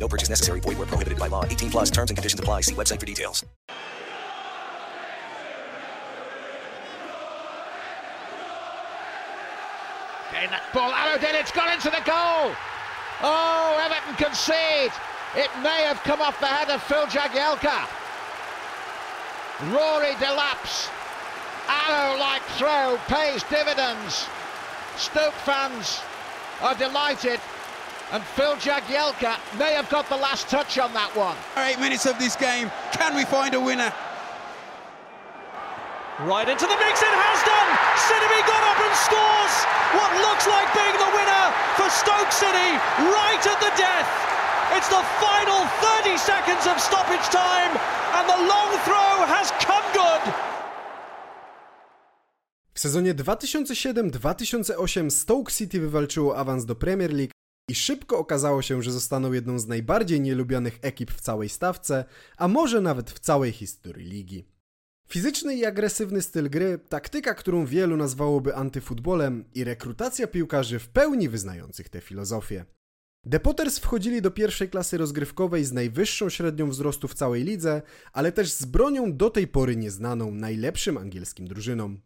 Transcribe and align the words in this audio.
No 0.00 0.08
purchase 0.08 0.30
necessary. 0.30 0.60
Void 0.60 0.78
where 0.78 0.86
prohibited 0.86 1.18
by 1.18 1.28
law. 1.28 1.44
18 1.44 1.70
plus 1.70 1.90
terms 1.90 2.10
and 2.10 2.16
conditions 2.16 2.40
apply. 2.40 2.62
See 2.62 2.74
website 2.74 2.98
for 2.98 3.06
details. 3.06 3.44
In 10.42 10.48
that 10.48 10.64
ball, 10.72 10.90
Arrowdale, 10.90 11.38
it's 11.38 11.52
gone 11.52 11.70
into 11.70 11.90
the 11.90 12.00
goal. 12.08 12.56
Oh, 13.20 13.76
Everton 13.84 14.16
concede. 14.16 14.90
It 15.36 15.50
may 15.62 15.84
have 15.84 15.98
come 16.02 16.22
off 16.22 16.40
the 16.40 16.46
head 16.46 16.70
of 16.70 16.82
Phil 16.82 17.04
Jagielka. 17.06 17.86
Rory 19.70 20.14
Delaps, 20.16 20.88
arrow-like 21.68 22.40
throw 22.56 22.98
pays 23.06 23.42
dividends. 23.44 24.26
Stoke 24.96 25.34
fans 25.44 26.00
are 26.62 26.74
delighted, 26.74 27.38
and 28.12 28.22
Phil 28.22 28.56
Jagielka 28.56 29.38
may 29.58 29.72
have 29.74 29.88
got 29.88 30.08
the 30.08 30.16
last 30.16 30.48
touch 30.48 30.78
on 30.78 30.92
that 30.94 31.14
one. 31.14 31.36
Eight 31.62 31.78
minutes 31.78 32.06
of 32.06 32.18
this 32.18 32.34
game. 32.34 32.70
Can 32.92 33.14
we 33.14 33.24
find 33.24 33.54
a 33.54 33.60
winner? 33.60 33.92
Right 36.26 36.48
into 36.50 36.66
the 36.66 36.76
mix, 36.76 37.00
it 37.00 37.16
has 37.16 37.38
done! 37.48 37.68
City 37.96 38.40
got 38.44 38.62
up 38.66 38.76
and 38.76 38.92
scores! 38.92 39.54
What 39.96 40.10
looks 40.20 40.44
like 40.44 40.68
being 40.76 40.92
the 41.00 41.10
winner 41.16 41.44
for 41.80 41.88
Stoke 41.88 42.28
City 42.28 42.76
right 43.08 43.40
at 43.40 43.58
the 43.62 43.72
death! 43.78 44.04
It's 44.76 44.90
the 44.92 45.00
final 45.16 45.64
30 46.04 46.20
seconds 46.20 46.66
of 46.68 46.76
stoppage 46.76 47.24
time, 47.32 47.72
and 48.20 48.28
the 48.28 48.36
long 48.44 48.70
throw 48.84 49.24
has 49.32 49.48
come 49.64 49.86
good! 49.96 50.22
W 52.74 52.82
sezonie 52.82 53.14
2007-2008 53.14 55.10
Stoke 55.10 55.52
City 55.52 55.80
wywalczyło 55.80 56.36
awans 56.36 56.64
do 56.64 56.74
Premier 56.74 57.12
League 57.12 57.39
i 57.70 57.74
szybko 57.74 58.18
okazało 58.18 58.62
się, 58.62 58.82
że 58.82 58.92
zostaną 58.92 59.32
jedną 59.32 59.58
z 59.58 59.66
najbardziej 59.66 60.20
nielubianych 60.20 60.78
ekip 60.82 61.10
w 61.10 61.20
całej 61.20 61.48
stawce, 61.48 62.04
a 62.36 62.48
może 62.48 62.80
nawet 62.80 63.10
w 63.10 63.18
całej 63.18 63.52
historii 63.52 64.06
ligi. 64.06 64.44
Fizyczny 65.08 65.56
i 65.56 65.64
agresywny 65.64 66.22
styl 66.22 66.50
gry, 66.50 66.78
taktyka, 66.88 67.34
którą 67.34 67.66
wielu 67.66 67.96
nazwałoby 67.96 68.56
antyfutbolem 68.56 69.44
i 69.54 69.64
rekrutacja 69.64 70.26
piłkarzy 70.26 70.78
w 70.78 70.88
pełni 70.88 71.28
wyznających 71.28 71.88
tę 71.88 72.00
filozofię. 72.00 72.64
The 73.30 73.40
Potters 73.40 73.78
wchodzili 73.78 74.22
do 74.22 74.30
pierwszej 74.30 74.68
klasy 74.68 74.98
rozgrywkowej 74.98 75.64
z 75.64 75.72
najwyższą 75.72 76.28
średnią 76.28 76.70
wzrostu 76.70 77.08
w 77.08 77.14
całej 77.14 77.44
lidze, 77.44 77.82
ale 78.12 78.32
też 78.32 78.52
z 78.52 78.64
bronią 78.64 79.16
do 79.16 79.30
tej 79.30 79.46
pory 79.48 79.76
nieznaną 79.76 80.34
najlepszym 80.34 80.98
angielskim 80.98 81.48
drużynom. 81.48 82.00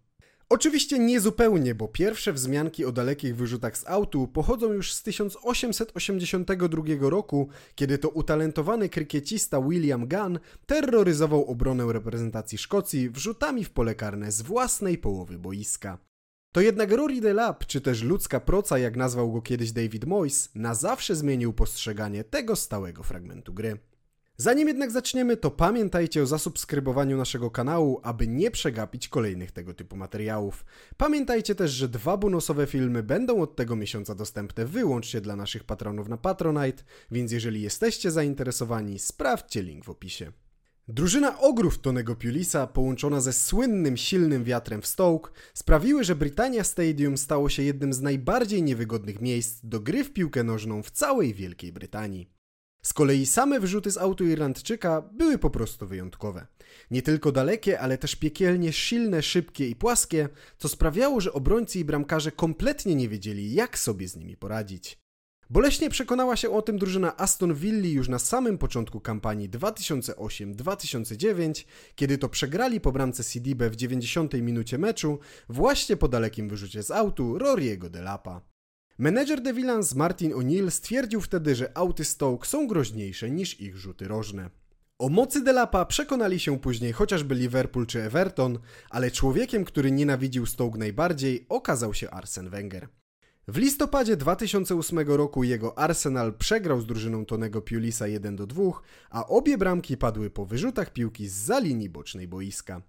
Oczywiście 0.55 0.99
nie 0.99 1.21
zupełnie, 1.21 1.75
bo 1.75 1.89
pierwsze 1.89 2.33
wzmianki 2.33 2.85
o 2.85 2.93
dalekich 2.93 3.37
wyrzutach 3.37 3.79
z 3.79 3.87
autu 3.87 4.29
pochodzą 4.29 4.73
już 4.73 4.93
z 4.93 5.03
1882 5.03 6.83
roku, 7.01 7.49
kiedy 7.75 7.99
to 7.99 8.09
utalentowany 8.09 8.89
krykiecista 8.89 9.61
William 9.61 10.09
Gunn 10.09 10.39
terroryzował 10.67 11.45
obronę 11.45 11.93
reprezentacji 11.93 12.59
Szkocji 12.59 13.11
wrzutami 13.11 13.65
w 13.65 13.71
pole 13.71 13.95
karne 13.95 14.33
z 14.33 14.43
własnej 14.43 14.99
połowy 14.99 15.39
boiska. 15.39 15.99
To 16.53 16.61
jednak 16.61 16.93
Rory 16.93 17.21
Delap, 17.21 17.67
czy 17.67 17.81
też 17.81 18.03
ludzka 18.03 18.41
proca, 18.41 18.79
jak 18.79 18.97
nazwał 18.97 19.33
go 19.33 19.43
kiedyś 19.43 19.73
David 19.73 20.05
Moyes, 20.05 20.51
na 20.55 20.75
zawsze 20.75 21.17
zmienił 21.17 21.53
postrzeganie 21.53 22.25
tego 22.25 22.57
stałego 22.57 23.03
fragmentu 23.03 23.55
gry. 23.55 23.79
Zanim 24.37 24.69
jednak 24.69 24.91
zaczniemy, 24.91 25.37
to 25.37 25.51
pamiętajcie 25.51 26.23
o 26.23 26.27
zasubskrybowaniu 26.27 27.17
naszego 27.17 27.51
kanału, 27.51 28.01
aby 28.03 28.29
nie 28.29 28.51
przegapić 28.51 29.09
kolejnych 29.09 29.53
tego 29.53 29.75
typu 29.75 29.97
materiałów. 29.97 30.65
Pamiętajcie 30.97 31.55
też, 31.55 31.71
że 31.71 31.89
dwa 31.89 32.17
bonusowe 32.17 32.67
filmy 32.67 33.03
będą 33.03 33.41
od 33.41 33.57
tego 33.57 33.77
miesiąca 33.77 34.15
dostępne 34.15 34.67
wyłącznie 34.67 35.21
dla 35.21 35.37
naszych 35.37 35.65
patronów 35.65 36.09
na 36.09 36.17
Patronite, 36.17 36.83
więc 37.11 37.33
jeżeli 37.33 37.63
jesteście 37.63 38.11
zainteresowani, 38.11 38.99
sprawdźcie 38.99 39.63
link 39.63 39.85
w 39.85 39.91
opisie. 39.91 40.33
Drużyna 40.89 41.41
ogrów 41.41 41.79
Tonego 41.79 42.17
Pulisa, 42.17 42.67
połączona 42.67 43.21
ze 43.21 43.33
słynnym 43.33 43.97
silnym 43.97 44.45
wiatrem 44.45 44.83
w 44.83 44.87
Stoke, 44.87 45.31
sprawiły, 45.55 46.05
że 46.05 46.17
Britannia 46.17 46.65
Stadium 46.65 47.19
stało 47.19 47.49
się 47.49 47.63
jednym 47.63 47.93
z 47.93 48.01
najbardziej 48.01 48.63
niewygodnych 48.63 49.21
miejsc 49.21 49.61
do 49.63 49.81
gry 49.81 50.05
w 50.05 50.13
piłkę 50.13 50.45
nożną 50.45 50.83
w 50.83 50.91
całej 50.91 51.35
Wielkiej 51.35 51.73
Brytanii. 51.73 52.35
Z 52.87 52.93
kolei 52.93 53.27
same 53.27 53.61
wrzuty 53.61 53.91
z 53.91 53.99
autu 53.99 54.25
Irlandczyka 54.25 55.03
były 55.13 55.39
po 55.39 55.51
prostu 55.51 55.87
wyjątkowe. 55.87 56.47
Nie 56.91 57.03
tylko 57.03 57.33
dalekie, 57.33 57.81
ale 57.81 57.99
też 57.99 58.17
piekielnie 58.17 58.73
silne, 58.73 59.23
szybkie 59.23 59.69
i 59.69 59.77
płaskie, 59.77 60.29
co 60.59 60.69
sprawiało, 60.69 61.21
że 61.21 61.33
obrońcy 61.33 61.79
i 61.79 61.85
bramkarze 61.85 62.33
kompletnie 62.33 62.95
nie 62.95 63.09
wiedzieli, 63.09 63.55
jak 63.55 63.79
sobie 63.79 64.09
z 64.09 64.17
nimi 64.17 64.37
poradzić. 64.37 64.99
Boleśnie 65.51 65.91
przekonała 65.91 66.37
się 66.37 66.51
o 66.51 66.63
tym 66.63 66.79
drużyna 66.79 67.17
Aston 67.17 67.55
Villa 67.55 67.89
już 67.89 68.09
na 68.09 68.19
samym 68.19 68.59
początku 68.59 69.01
kampanii 69.01 69.51
2008-2009, 69.51 71.65
kiedy 71.95 72.19
to 72.19 72.29
przegrali 72.29 72.81
po 72.81 72.93
bramce 72.93 73.23
Sidibę 73.23 73.71
w 73.71 73.77
90 73.77 74.35
minucie 74.35 74.79
meczu 74.79 75.19
właśnie 75.49 75.97
po 75.97 76.09
dalekim 76.09 76.49
wyrzucie 76.49 76.83
z 76.83 76.91
autu 76.91 77.39
Rory'ego 77.39 77.89
Delapa. 77.89 78.54
Menedżer 78.99 79.43
The 79.43 79.53
Villans 79.53 79.95
Martin 79.95 80.33
O'Neill 80.33 80.71
stwierdził 80.71 81.21
wtedy, 81.21 81.55
że 81.55 81.77
auty 81.79 82.05
Stoke 82.05 82.47
są 82.47 82.67
groźniejsze 82.67 83.31
niż 83.31 83.61
ich 83.61 83.77
rzuty 83.77 84.09
rożne. 84.09 84.51
O 84.99 85.09
mocy 85.09 85.45
Delapa 85.45 85.85
przekonali 85.85 86.41
się 86.41 86.59
później 86.59 86.93
chociażby 86.93 87.35
Liverpool 87.35 87.87
czy 87.87 88.03
Everton, 88.03 88.59
ale 88.91 89.11
człowiekiem, 89.11 89.65
który 89.65 89.91
nienawidził 89.91 90.47
Stoke 90.47 90.79
najbardziej, 90.79 91.47
okazał 91.49 91.95
się 91.95 92.11
Arsene 92.11 92.51
Wenger. 92.51 92.89
W 93.49 93.57
listopadzie 93.57 94.17
2008 94.17 94.99
roku 94.99 95.45
jego 95.45 95.79
Arsenal 95.79 96.35
przegrał 96.35 96.81
z 96.81 96.87
drużyną 96.87 97.25
Tonego 97.25 97.63
Pulisa 97.63 98.07
1 98.07 98.37
do 98.37 98.47
2, 98.47 98.63
a 99.11 99.27
obie 99.27 99.59
bramki 99.59 99.97
padły 99.97 100.31
po 100.31 100.47
wyrzutach 100.47 100.93
piłki 100.93 101.29
z 101.29 101.33
za 101.33 101.59
linii 101.59 101.89
bocznej 101.89 102.29
boiska. 102.29 102.83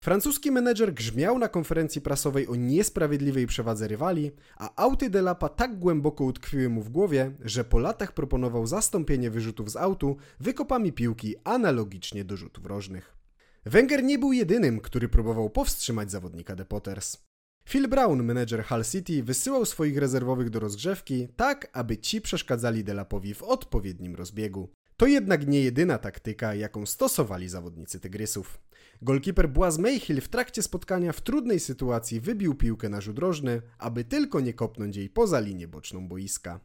Francuski 0.00 0.50
menedżer 0.50 0.94
grzmiał 0.94 1.38
na 1.38 1.48
konferencji 1.48 2.00
prasowej 2.00 2.48
o 2.48 2.54
niesprawiedliwej 2.54 3.46
przewadze 3.46 3.88
rywali, 3.88 4.30
a 4.56 4.82
auty 4.82 5.10
Delapa 5.10 5.48
tak 5.48 5.78
głęboko 5.78 6.24
utkwiły 6.24 6.68
mu 6.68 6.82
w 6.82 6.90
głowie, 6.90 7.32
że 7.40 7.64
po 7.64 7.78
latach 7.78 8.12
proponował 8.12 8.66
zastąpienie 8.66 9.30
wyrzutów 9.30 9.70
z 9.70 9.76
autu 9.76 10.16
wykopami 10.40 10.92
piłki 10.92 11.34
analogicznie 11.44 12.24
do 12.24 12.36
rzutów 12.36 12.66
rożnych. 12.66 13.16
Wenger 13.66 14.04
nie 14.04 14.18
był 14.18 14.32
jedynym, 14.32 14.80
który 14.80 15.08
próbował 15.08 15.50
powstrzymać 15.50 16.10
zawodnika 16.10 16.56
The 16.56 16.64
Potters. 16.64 17.16
Phil 17.68 17.88
Brown, 17.88 18.22
menedżer 18.22 18.64
Hull 18.64 18.84
City, 18.84 19.22
wysyłał 19.22 19.64
swoich 19.64 19.98
rezerwowych 19.98 20.50
do 20.50 20.60
rozgrzewki, 20.60 21.28
tak 21.36 21.70
aby 21.72 21.98
ci 21.98 22.20
przeszkadzali 22.20 22.84
Delapowi 22.84 23.34
w 23.34 23.42
odpowiednim 23.42 24.14
rozbiegu. 24.14 24.68
To 24.98 25.06
jednak 25.06 25.46
nie 25.46 25.60
jedyna 25.60 25.98
taktyka, 25.98 26.54
jaką 26.54 26.86
stosowali 26.86 27.48
zawodnicy 27.48 28.00
Tygrysów. 28.00 28.60
Golkiper 29.02 29.48
Błaz 29.48 29.78
Mayhill 29.78 30.20
w 30.20 30.28
trakcie 30.28 30.62
spotkania 30.62 31.12
w 31.12 31.20
trudnej 31.20 31.60
sytuacji 31.60 32.20
wybił 32.20 32.54
piłkę 32.54 32.88
na 32.88 33.00
rzut 33.00 33.18
aby 33.78 34.04
tylko 34.04 34.40
nie 34.40 34.54
kopnąć 34.54 34.96
jej 34.96 35.08
poza 35.08 35.40
linię 35.40 35.68
boczną 35.68 36.08
boiska. 36.08 36.60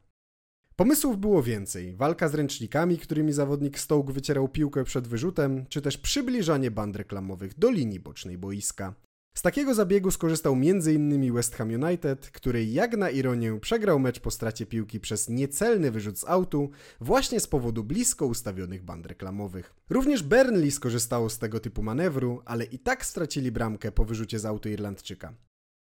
Pomysłów 0.75 1.17
było 1.17 1.43
więcej. 1.43 1.95
Walka 1.95 2.29
z 2.29 2.35
ręcznikami, 2.35 2.97
którymi 2.97 3.33
zawodnik 3.33 3.79
Stoke 3.79 4.13
wycierał 4.13 4.49
piłkę 4.49 4.83
przed 4.83 5.07
wyrzutem, 5.07 5.65
czy 5.69 5.81
też 5.81 5.97
przybliżanie 5.97 6.71
band 6.71 6.95
reklamowych 6.95 7.59
do 7.59 7.71
linii 7.71 7.99
bocznej 7.99 8.37
boiska. 8.37 8.93
Z 9.33 9.41
takiego 9.41 9.73
zabiegu 9.73 10.11
skorzystał 10.11 10.53
m.in. 10.53 11.33
West 11.33 11.55
Ham 11.55 11.83
United, 11.83 12.31
który 12.31 12.65
jak 12.65 12.97
na 12.97 13.09
ironię 13.09 13.59
przegrał 13.59 13.99
mecz 13.99 14.19
po 14.19 14.31
stracie 14.31 14.65
piłki 14.65 14.99
przez 14.99 15.29
niecelny 15.29 15.91
wyrzut 15.91 16.19
z 16.19 16.25
autu 16.27 16.69
właśnie 17.01 17.39
z 17.39 17.47
powodu 17.47 17.83
blisko 17.83 18.25
ustawionych 18.25 18.83
band 18.83 19.05
reklamowych. 19.05 19.75
Również 19.89 20.23
Burnley 20.23 20.71
skorzystało 20.71 21.29
z 21.29 21.39
tego 21.39 21.59
typu 21.59 21.83
manewru, 21.83 22.41
ale 22.45 22.65
i 22.65 22.79
tak 22.79 23.05
stracili 23.05 23.51
bramkę 23.51 23.91
po 23.91 24.05
wyrzucie 24.05 24.39
z 24.39 24.45
autu 24.45 24.69
Irlandczyka. 24.69 25.33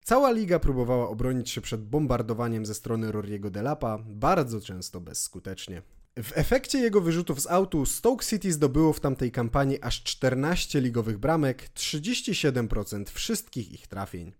Cała 0.04 0.32
liga 0.32 0.60
próbowała 0.60 1.10
obronić 1.10 1.50
się 1.50 1.62
przed 1.62 1.86
bombardowaniem 1.86 2.66
ze 2.66 2.74
strony 2.74 3.12
Rory'ego 3.12 3.50
Delapa, 3.50 4.00
bardzo 4.06 4.62
często 4.62 5.02
bezskutecznie. 5.02 5.82
W 6.20 6.32
efekcie 6.38 6.80
jego 6.80 7.02
wyrzutów 7.02 7.42
z 7.42 7.48
autu 7.48 7.86
Stoke 7.86 8.26
City 8.26 8.54
zdobyło 8.54 8.94
w 8.94 9.00
tamtej 9.00 9.32
kampanii 9.32 9.82
aż 9.82 10.04
14 10.04 10.82
ligowych 10.82 11.18
bramek, 11.18 11.70
37% 11.76 13.10
wszystkich 13.10 13.72
ich 13.72 13.88
trafień. 13.88 14.34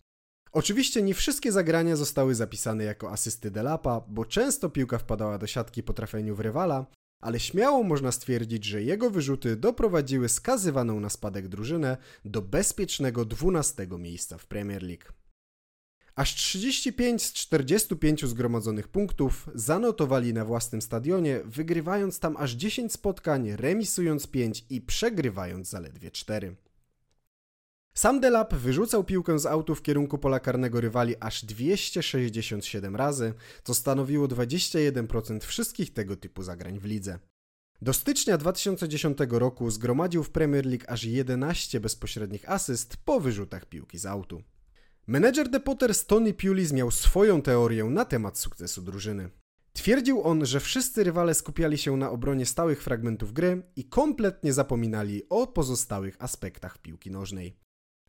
Oczywiście 0.52 1.02
nie 1.02 1.14
wszystkie 1.14 1.52
zagrania 1.52 1.96
zostały 1.96 2.36
zapisane 2.36 2.84
jako 2.84 3.12
asysty 3.12 3.52
Delapa, 3.52 4.02
bo 4.08 4.26
często 4.26 4.70
piłka 4.70 4.98
wpadała 4.98 5.38
do 5.38 5.48
siatki 5.48 5.84
po 5.84 5.94
trafieniu 5.94 6.36
w 6.36 6.40
rywala, 6.40 6.86
ale 7.22 7.40
śmiało 7.40 7.84
można 7.84 8.12
stwierdzić, 8.12 8.66
że 8.66 8.84
jego 8.84 9.10
wyrzuty 9.10 9.56
doprowadziły 9.56 10.30
skazywaną 10.30 11.00
na 11.00 11.10
spadek 11.10 11.48
drużynę 11.48 11.98
do 12.26 12.42
bezpiecznego 12.42 13.26
12 13.26 13.88
miejsca 14.00 14.38
w 14.38 14.46
Premier 14.46 14.84
League. 14.84 15.23
Aż 16.16 16.36
35 16.36 17.24
z 17.24 17.34
45 17.34 18.26
zgromadzonych 18.26 18.88
punktów 18.88 19.50
zanotowali 19.56 20.34
na 20.34 20.46
własnym 20.46 20.82
stadionie, 20.82 21.42
wygrywając 21.46 22.20
tam 22.20 22.38
aż 22.38 22.52
10 22.52 22.94
spotkań, 22.94 23.56
remisując 23.56 24.28
5 24.28 24.66
i 24.70 24.82
przegrywając 24.82 25.70
zaledwie 25.70 26.12
4. 26.12 26.56
Sam 27.94 28.20
Delap 28.20 28.54
wyrzucał 28.54 29.04
piłkę 29.04 29.40
z 29.40 29.46
autu 29.46 29.76
w 29.76 29.82
kierunku 29.82 30.18
pola 30.18 30.40
karnego 30.40 30.82
rywali 30.82 31.16
aż 31.20 31.46
267 31.46 32.96
razy, 32.96 33.34
co 33.64 33.74
stanowiło 33.74 34.28
21% 34.28 35.40
wszystkich 35.40 35.94
tego 35.94 36.16
typu 36.16 36.44
zagrań 36.44 36.80
w 36.80 36.86
lidze. 36.86 37.20
Do 37.82 37.94
stycznia 37.94 38.38
2010 38.38 39.18
roku 39.30 39.72
zgromadził 39.72 40.24
w 40.24 40.30
Premier 40.30 40.66
League 40.66 40.86
aż 40.88 41.04
11 41.04 41.80
bezpośrednich 41.80 42.50
asyst 42.50 42.98
po 42.98 43.20
wyrzutach 43.20 43.66
piłki 43.66 43.98
z 43.98 44.06
autu. 44.06 44.44
Menedżer 45.08 45.52
The 45.52 45.60
Potters 45.60 46.06
Tony 46.06 46.34
Pulis 46.34 46.74
miał 46.74 46.92
swoją 46.92 47.42
teorię 47.42 47.84
na 47.84 48.06
temat 48.06 48.38
sukcesu 48.38 48.82
drużyny. 48.82 49.30
Twierdził 49.74 50.24
on, 50.24 50.46
że 50.46 50.60
wszyscy 50.60 51.04
rywale 51.04 51.34
skupiali 51.34 51.78
się 51.78 51.98
na 51.98 52.10
obronie 52.10 52.46
stałych 52.46 52.84
fragmentów 52.84 53.34
gry 53.34 53.64
i 53.76 53.86
kompletnie 53.86 54.54
zapominali 54.54 55.24
o 55.30 55.48
pozostałych 55.48 56.16
aspektach 56.20 56.78
piłki 56.78 57.12
nożnej. 57.12 57.58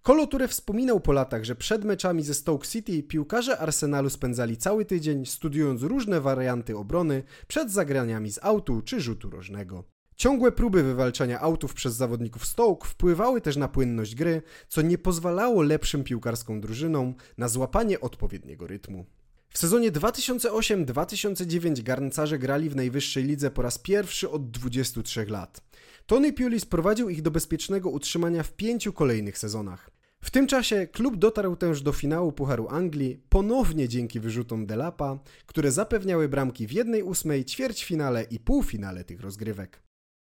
Kolo 0.03 0.29
wspominał 0.49 1.01
po 1.01 1.13
latach, 1.13 1.45
że 1.45 1.55
przed 1.57 1.85
meczami 1.85 2.23
ze 2.23 2.35
Stoke 2.35 2.67
City 2.67 3.03
piłkarze 3.03 3.59
Arsenalu 3.59 4.11
spędzali 4.11 4.57
cały 4.57 4.85
tydzień 4.85 5.27
studiując 5.27 5.83
różne 5.83 6.21
warianty 6.21 6.77
obrony 6.77 7.23
przed 7.49 7.71
zagraniami 7.71 8.33
z 8.33 8.39
autu 8.43 8.83
czy 8.83 9.01
rzutu 9.01 9.31
rożnego. 9.31 9.85
Ciągłe 10.17 10.53
próby 10.53 10.83
wywalczania 10.83 11.41
autów 11.41 11.75
przez 11.75 11.95
zawodników 11.95 12.47
Stoke 12.47 12.89
wpływały 12.89 13.41
też 13.41 13.57
na 13.57 13.69
płynność 13.69 14.15
gry, 14.15 14.43
co 14.69 14.83
nie 14.83 14.99
pozwalało 14.99 15.63
lepszym 15.63 16.05
piłkarską 16.05 16.61
drużynom 16.61 17.15
na 17.39 17.49
złapanie 17.49 18.01
odpowiedniego 18.01 18.67
rytmu. 18.67 19.07
W 19.55 19.59
sezonie 19.59 19.93
2008-2009 19.93 21.83
garncarze 21.83 22.39
grali 22.39 22.71
w 22.71 22.77
najwyższej 22.77 23.25
lidze 23.25 23.51
po 23.51 23.63
raz 23.63 23.79
pierwszy 23.79 24.31
od 24.31 24.51
23 24.51 25.27
lat. 25.27 25.61
Tony 26.07 26.33
Pulis 26.33 26.65
prowadził 26.65 27.09
ich 27.09 27.23
do 27.23 27.31
bezpiecznego 27.31 27.91
utrzymania 27.91 28.43
w 28.43 28.53
pięciu 28.53 28.93
kolejnych 28.93 29.39
sezonach. 29.39 29.91
W 30.21 30.31
tym 30.31 30.47
czasie 30.47 30.87
klub 30.87 31.17
dotarł 31.17 31.57
też 31.57 31.83
do 31.83 31.93
finału 31.93 32.33
Pucharu 32.33 32.69
Anglii, 32.69 33.21
ponownie 33.29 33.89
dzięki 33.89 34.21
wyrzutom 34.21 34.67
Delapa, 34.67 35.19
które 35.47 35.73
zapewniały 35.73 36.29
bramki 36.29 36.67
w 36.67 36.73
jednej 36.73 37.03
ósmej, 37.03 37.45
ćwierćfinale 37.45 38.23
i 38.23 38.41
półfinale 38.41 39.05
tych 39.05 39.21
rozgrywek. 39.21 39.84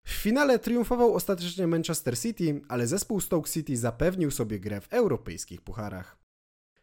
W 0.10 0.22
finale 0.22 0.60
triumfował 0.60 1.14
ostatecznie 1.14 1.68
Manchester 1.68 2.20
City, 2.20 2.62
ale 2.68 2.88
zespół 2.88 3.22
Stoke 3.22 3.50
City 3.50 3.78
zapewnił 3.78 4.32
sobie 4.32 4.60
grę 4.60 4.82
w 4.82 4.94
europejskich 4.94 5.62
pucharach. 5.62 6.18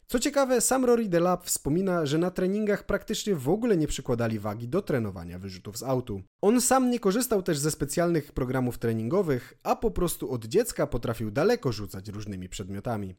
Co 0.07 0.19
ciekawe, 0.19 0.61
sam 0.61 0.85
Rory 0.85 1.09
Delap 1.09 1.45
wspomina, 1.45 2.07
że 2.07 2.19
na 2.19 2.31
treningach 2.31 2.87
praktycznie 2.87 3.35
w 3.35 3.49
ogóle 3.49 3.77
nie 3.77 3.87
przykładali 3.87 4.39
wagi 4.39 4.69
do 4.69 4.83
trenowania 4.83 5.39
wyrzutów 5.39 5.79
z 5.79 5.83
autu. 5.83 6.23
On 6.43 6.61
sam 6.61 6.91
nie 6.91 7.01
korzystał 7.01 7.43
też 7.43 7.59
ze 7.59 7.71
specjalnych 7.71 8.33
programów 8.33 8.79
treningowych, 8.79 9.55
a 9.63 9.77
po 9.77 9.91
prostu 9.91 10.31
od 10.31 10.45
dziecka 10.45 10.87
potrafił 10.87 11.31
daleko 11.31 11.73
rzucać 11.73 12.09
różnymi 12.09 12.49
przedmiotami. 12.49 13.15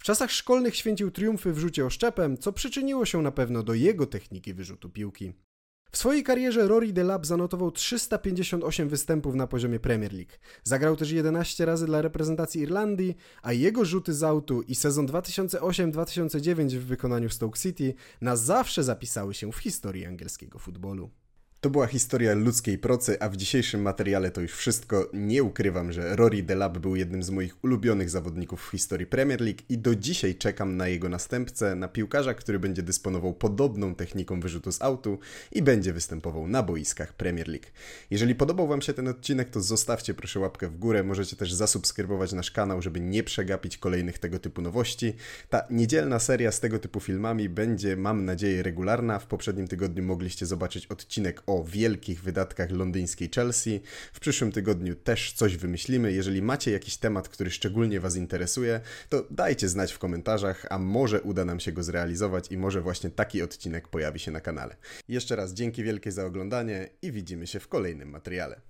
W 0.00 0.04
czasach 0.04 0.30
szkolnych 0.30 0.76
święcił 0.76 1.10
triumfy 1.10 1.52
w 1.52 1.58
rzucie 1.58 1.86
oszczepem, 1.86 2.38
co 2.38 2.52
przyczyniło 2.52 3.04
się 3.06 3.22
na 3.22 3.32
pewno 3.32 3.62
do 3.62 3.74
jego 3.74 4.06
techniki 4.06 4.54
wyrzutu 4.54 4.90
piłki. 4.90 5.32
W 5.92 5.98
swojej 5.98 6.22
karierze 6.22 6.68
Rory 6.68 6.92
Delap 6.92 7.26
zanotował 7.26 7.70
358 7.70 8.88
występów 8.88 9.34
na 9.34 9.46
poziomie 9.46 9.80
Premier 9.80 10.12
League. 10.12 10.32
Zagrał 10.64 10.96
też 10.96 11.10
11 11.10 11.64
razy 11.64 11.86
dla 11.86 12.02
reprezentacji 12.02 12.62
Irlandii, 12.62 13.16
a 13.42 13.52
jego 13.52 13.84
rzuty 13.84 14.14
z 14.14 14.22
autu 14.22 14.62
i 14.62 14.74
sezon 14.74 15.06
2008-2009 15.06 16.76
w 16.76 16.84
wykonaniu 16.84 17.30
Stoke 17.30 17.58
City 17.58 17.94
na 18.20 18.36
zawsze 18.36 18.84
zapisały 18.84 19.34
się 19.34 19.52
w 19.52 19.56
historii 19.56 20.06
angielskiego 20.06 20.58
futbolu. 20.58 21.10
To 21.60 21.70
była 21.70 21.86
historia 21.86 22.34
ludzkiej 22.34 22.78
procy, 22.78 23.20
a 23.20 23.28
w 23.28 23.36
dzisiejszym 23.36 23.82
materiale 23.82 24.30
to 24.30 24.40
już 24.40 24.52
wszystko. 24.52 25.10
Nie 25.12 25.42
ukrywam, 25.42 25.92
że 25.92 26.16
Rory 26.16 26.42
Delap 26.42 26.78
był 26.78 26.96
jednym 26.96 27.22
z 27.22 27.30
moich 27.30 27.64
ulubionych 27.64 28.10
zawodników 28.10 28.66
w 28.66 28.70
historii 28.70 29.06
Premier 29.06 29.40
League 29.40 29.58
i 29.68 29.78
do 29.78 29.94
dzisiaj 29.94 30.34
czekam 30.34 30.76
na 30.76 30.88
jego 30.88 31.08
następcę, 31.08 31.74
na 31.74 31.88
piłkarza, 31.88 32.34
który 32.34 32.58
będzie 32.58 32.82
dysponował 32.82 33.34
podobną 33.34 33.94
techniką 33.94 34.40
wyrzutu 34.40 34.72
z 34.72 34.82
autu 34.82 35.18
i 35.52 35.62
będzie 35.62 35.92
występował 35.92 36.48
na 36.48 36.62
boiskach 36.62 37.12
Premier 37.12 37.48
League. 37.48 37.66
Jeżeli 38.10 38.34
podobał 38.34 38.68
Wam 38.68 38.82
się 38.82 38.92
ten 38.92 39.08
odcinek, 39.08 39.50
to 39.50 39.60
zostawcie 39.60 40.14
proszę 40.14 40.40
łapkę 40.40 40.68
w 40.68 40.78
górę. 40.78 41.02
Możecie 41.02 41.36
też 41.36 41.52
zasubskrybować 41.52 42.32
nasz 42.32 42.50
kanał, 42.50 42.82
żeby 42.82 43.00
nie 43.00 43.22
przegapić 43.22 43.78
kolejnych 43.78 44.18
tego 44.18 44.38
typu 44.38 44.62
nowości. 44.62 45.14
Ta 45.48 45.62
niedzielna 45.70 46.18
seria 46.18 46.52
z 46.52 46.60
tego 46.60 46.78
typu 46.78 47.00
filmami 47.00 47.48
będzie, 47.48 47.96
mam 47.96 48.24
nadzieję, 48.24 48.62
regularna. 48.62 49.18
W 49.18 49.26
poprzednim 49.26 49.68
tygodniu 49.68 50.02
mogliście 50.02 50.46
zobaczyć 50.46 50.86
odcinek 50.86 51.42
o 51.50 51.64
wielkich 51.64 52.22
wydatkach 52.22 52.70
londyńskiej 52.70 53.30
Chelsea. 53.34 53.80
W 54.12 54.20
przyszłym 54.20 54.52
tygodniu 54.52 54.94
też 54.94 55.32
coś 55.32 55.56
wymyślimy. 55.56 56.12
Jeżeli 56.12 56.42
macie 56.42 56.70
jakiś 56.70 56.96
temat, 56.96 57.28
który 57.28 57.50
szczególnie 57.50 58.00
Was 58.00 58.16
interesuje, 58.16 58.80
to 59.08 59.26
dajcie 59.30 59.68
znać 59.68 59.92
w 59.92 59.98
komentarzach, 59.98 60.66
a 60.70 60.78
może 60.78 61.22
uda 61.22 61.44
nam 61.44 61.60
się 61.60 61.72
go 61.72 61.82
zrealizować 61.82 62.52
i 62.52 62.56
może 62.56 62.80
właśnie 62.80 63.10
taki 63.10 63.42
odcinek 63.42 63.88
pojawi 63.88 64.18
się 64.18 64.30
na 64.30 64.40
kanale. 64.40 64.76
Jeszcze 65.08 65.36
raz 65.36 65.52
dzięki 65.52 65.84
wielkie 65.84 66.12
za 66.12 66.24
oglądanie 66.24 66.88
i 67.02 67.12
widzimy 67.12 67.46
się 67.46 67.60
w 67.60 67.68
kolejnym 67.68 68.10
materiale. 68.10 68.69